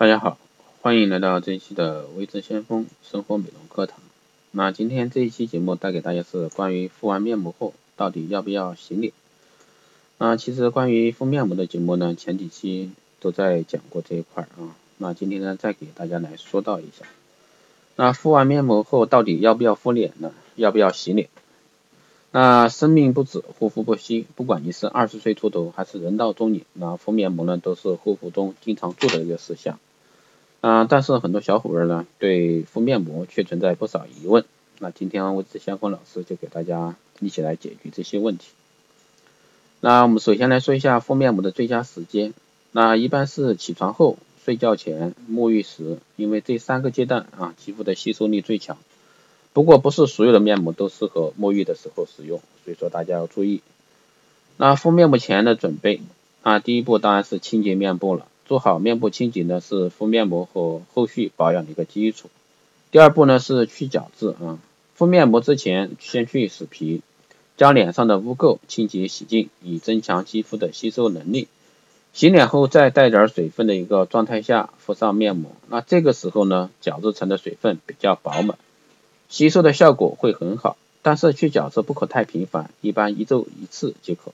[0.00, 0.38] 大家好，
[0.80, 4.00] 欢迎来到这一期的微智先锋生活美容课堂。
[4.50, 9.12] 那今天这一期节目带给大家是关于敷完面膜后到底要不要洗脸。
[10.16, 14.74] 那其实关于敷面膜的节目呢，前几期都在讲过这一块啊。
[14.96, 17.04] 那今天呢，再给大家来说到一下。
[17.96, 20.32] 那敷完面膜后到底要不要敷脸呢？
[20.56, 21.28] 要不要洗脸？
[22.30, 24.26] 那生命不止，护肤不息。
[24.34, 29.78] 不管你是二十岁出头还是人到中年，那敷面膜呢都是护肤中经常做的一个事项。
[30.60, 34.44] 啊，但是很多小伙伴呢对敷面膜却存在不少疑问。
[34.78, 38.48] 那今天我子相锋老师就给大家一起来解决这些问题。
[39.80, 42.34] 那我们首先来说一下敷面膜的最佳时间。
[42.72, 48.76] 那一般是起床后、睡觉前、沐浴时，因为这三个阶段啊肌肤的吸收力最强。
[49.52, 53.62] 不过不是所有的面膜都适合沐浴的时候使用，所以说大家要注意。
[54.56, 56.00] 那敷面膜前的准备
[56.42, 58.26] 啊，第一步当然是清洁面部了。
[58.50, 62.30] 做好面部清洁呢，是敷面膜和后续保养的一个基础。
[62.90, 64.58] 第二步呢是去角质啊，
[64.96, 67.00] 敷面膜之前先去死皮，
[67.56, 71.46] 将脸上的污垢清洁洗净，以增强肌肤的吸收能力。
[72.12, 78.58] 洗脸后再带点水分的一个状态下敷上面膜，那这个时候呢，角质层的水分比较饱满。
[79.28, 84.32] 吸收的效果会很好，但是去角质不可太频繁，一般一周一次即可。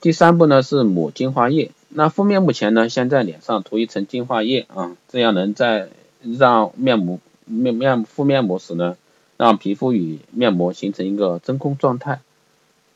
[0.00, 5.90] 第三步呢是抹精华液，那敷面膜前呢，先在脸上涂一层精华液啊，这样能在
[6.22, 8.96] 让面膜面面敷面膜时呢，
[9.36, 12.20] 让皮肤与面膜形成一个真空状态，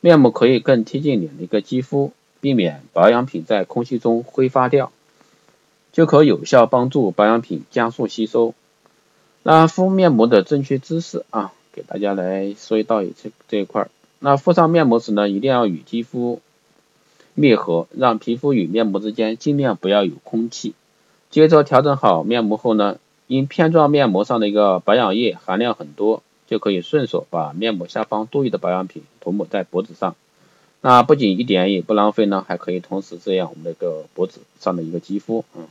[0.01, 4.91] 面膜可以更贴近脸的一个肌肤，避免保养品在空气中挥发掉，
[5.91, 8.55] 就可有效帮助保养品加速吸收。
[9.43, 13.91] 那敷面膜的正确姿势啊，给大家来说一道这这一块儿。
[14.19, 16.41] 那敷上面膜时呢，一定要与肌肤
[17.37, 20.73] 密合，让皮肤与面膜之间尽量不要有空气。
[21.29, 30.15] 接着调整好面膜后呢，因片状面膜上的一个保养液含量很多，就可以顺手把面膜下方多余的保养品涂抹在脖子上。
[30.81, 35.45] 那不仅一点也不浪费呢，还可以同时滋养我们那个脖子上的一个肌肤。
[35.55, 35.67] 嗯，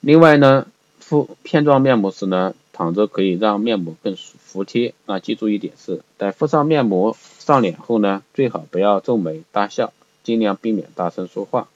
[0.00, 0.66] 另外呢。
[0.98, 4.94] 敷片状面膜时呢，躺着可以让面膜更服帖。
[5.04, 9.92] 那记住一点是，在敷上面膜上脸后呢，最好不要皱眉大笑，
[10.22, 11.68] 尽量避免大声说话。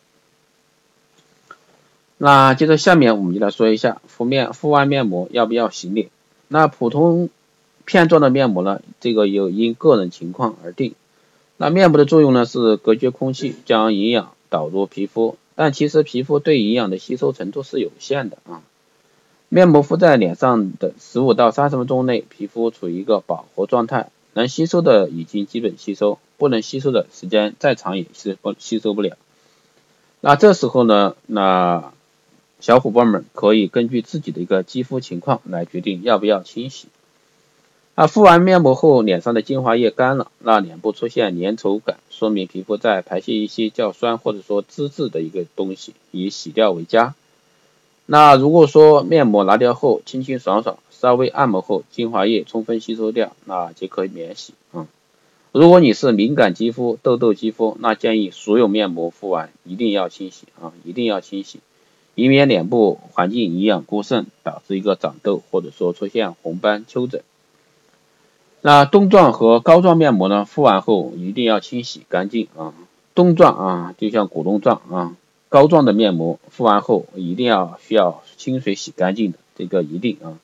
[2.18, 6.08] 那接着下面我们就来说一下敷面敷完面膜要不要洗脸。
[6.48, 7.28] 那普通
[7.84, 10.94] 片状的面膜呢，这个有因个人情况而定。
[11.58, 15.36] 那面膜的作用呢是隔绝空气，将营养导入皮肤。
[15.54, 18.62] 但其实皮肤对营养的吸收程度是有限的啊。
[19.48, 29.16] 面膜敷在脸上的十五到三十分钟内，皮肤处于一个饱和状态，能吸收的已经基本吸收，不能吸收的时间再长也是不吸收不了。
[30.20, 31.94] 那这时候呢，那
[32.60, 36.88] 小伙伴们可以根据自己的一个肌肤情况来决定要不要清洗。
[37.94, 47.14] 那敷完面膜后，脸上的精华液干了，那脸部出现粘稠感，说明皮肤在排泄一些较酸或者说脂质的一个东西，以洗掉为佳。
[48.04, 54.86] 那如果说面膜拿掉后清清爽爽，稍微按摩后精华液充分吸收掉，那即可以免洗啊。
[55.52, 61.60] 如果你是敏感肌肤、痘痘肌肤，那建议所有面膜敷完一定要清洗啊，一定要清洗，
[62.14, 67.22] 以免脸部环境营养过剩，导致一个长痘或者说出现红斑丘疹。
[68.62, 72.74] 那冬状和膏状面膜呢，敷完后一定要清洗干净啊。
[73.14, 75.16] 冬状啊，就像果冻状啊。
[75.48, 80.38] 膏状的面膜敷完后一定要需要清水洗干净的，这个一定啊，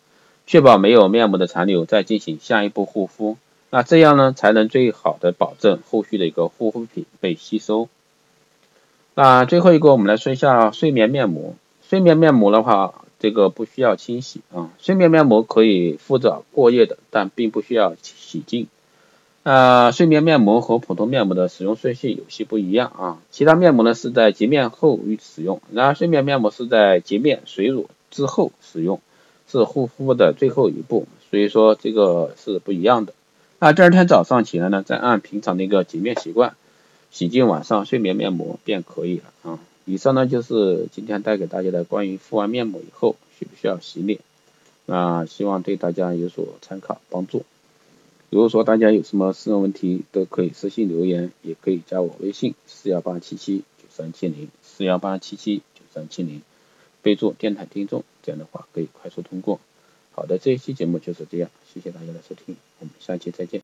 [0.47, 3.37] 确保没有面膜的残留再进行下一步护肤，
[3.71, 7.89] 那这样呢才能最好的保证后续的一个护肤品被吸收。
[9.15, 11.55] 那最后一个我们来说一下睡眠面膜，
[11.89, 18.67] 睡眠面膜的话，这个不需要清洗啊，睡眠面膜可以敷着过夜的，但并不需要洗净。
[19.45, 23.19] 呃，睡眠面膜和普通面膜的使用顺序有些不一样啊。
[23.31, 29.01] 其他面膜呢是在洁面后使用，然而睡眠面膜是在洁面水乳之后使用，
[29.53, 33.13] 是护肤的最后一步，所以说这个是不一样的。
[33.59, 36.57] 那第二天早上起来呢，再按平常的一个洁面习惯
[37.11, 39.61] 洗净晚上睡眠面膜便可以了啊。
[39.85, 44.21] 以上呢就是今天带给大家的关于敷完面膜以后需不需要洗脸，
[44.87, 47.45] 那希望对大家有所参考帮助。
[48.31, 56.41] 如果说大家有什么私人问题，都可以私信留言，也可以加我微信四幺八七七九三七零四幺八七七九三七零，
[57.03, 59.61] 备注电台听众，这样的话可以快速通过。
[60.13, 63.61] 好的，这一期节目就是这样，谢谢大家的收听，我们下期再见。